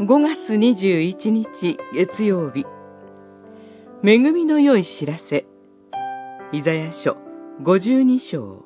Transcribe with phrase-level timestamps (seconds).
[0.00, 2.64] 5月21日月曜日。
[4.04, 5.44] 恵みの良い知らせ。
[6.52, 7.16] イザヤ書
[7.64, 8.64] 52章。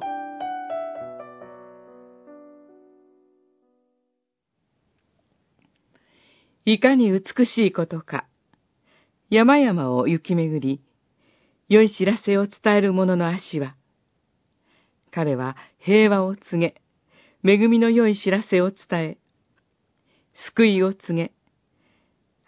[6.67, 8.27] いかに美しいことか。
[9.31, 10.83] 山々を行き巡り
[11.71, 13.75] 良い知らせを伝える者の足は
[15.11, 16.83] 彼は平和を告げ
[17.43, 19.22] 恵みの良い知らせを伝え
[20.33, 21.33] 救いを告げ、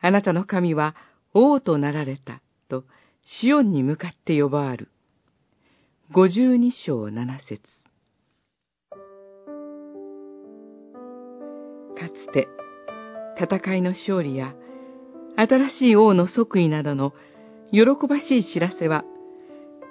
[0.01, 0.95] あなたの神は
[1.33, 2.85] 王となられた、と、
[3.23, 4.89] シオンに向かって呼ばわる。
[6.13, 7.63] 五十二章七節
[11.99, 12.49] かつて、
[13.41, 14.55] 戦いの勝利や、
[15.37, 17.15] 新しい王の即位などの
[17.73, 19.05] 喜ばしい知らせは、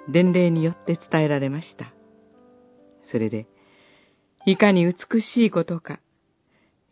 [0.08, 1.92] 伝令によって伝えられました。
[3.02, 3.46] それで、
[4.46, 5.98] いかに美しいことか、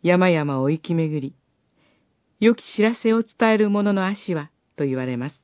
[0.03, 1.33] 山々を行き巡り、
[2.41, 5.41] 良き知らせを伝える者の足は、と言われます。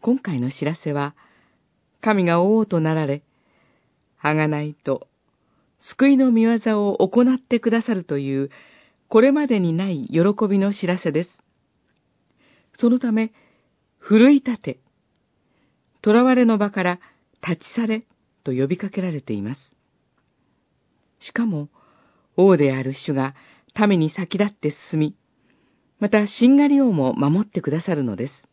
[0.00, 1.14] 今回の知らせは、
[2.00, 3.22] 神が王となられ、
[4.16, 5.06] はがないと、
[5.78, 8.50] 救いの見業を行ってくださるという、
[9.08, 11.30] これまでにない喜びの知らせです。
[12.72, 13.34] そのため、
[13.98, 14.78] 奮い立て、
[16.02, 17.00] 囚われの場から
[17.46, 18.06] 立ち去れ
[18.42, 19.60] と呼びかけられています。
[21.20, 21.68] しかも、
[22.36, 23.34] 王である主が
[23.88, 25.16] 民に先立って進み、
[25.98, 28.48] また、しんがり王も守ってくださるのです。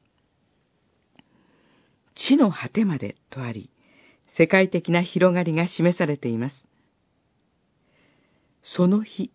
[2.16, 3.70] 地の果てまでとあり、
[4.38, 6.68] 世界的な広がりが示されています。
[8.64, 9.32] その日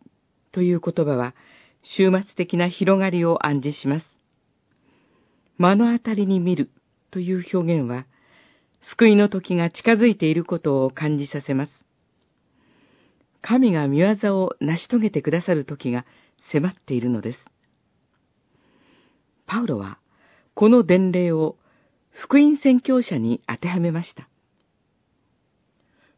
[0.52, 1.34] という言葉は、
[1.82, 4.20] 終末的な広がりを暗示します。
[5.58, 6.70] 目の当たりに見る
[7.10, 8.06] という表現は、
[8.80, 11.85] 救いの時が近づいていることを感じさせます。
[13.46, 16.04] 神が見業を成し遂げてくださる時が
[16.50, 17.38] 迫っているのです。
[19.46, 20.00] パウロは、
[20.54, 21.56] この伝令を
[22.10, 24.28] 福音宣教者に当てはめました。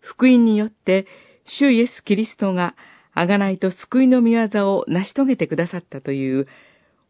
[0.00, 1.06] 福音によって、
[1.44, 2.74] 主イエス・キリストが、
[3.12, 6.46] あがないと救いの見業を成し遂げてくださったという、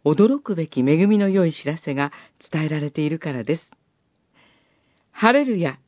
[0.05, 2.11] 驚くべき恵みの良い知らせが
[2.51, 3.71] 伝えられているからです。
[5.13, 5.79] ハレルヤ